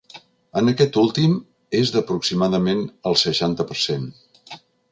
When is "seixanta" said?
3.25-3.69